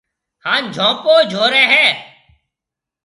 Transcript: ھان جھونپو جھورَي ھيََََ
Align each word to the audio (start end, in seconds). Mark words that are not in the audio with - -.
ھان 0.43 0.61
جھونپو 0.73 1.13
جھورَي 1.31 1.63
ھيََََ 1.71 1.85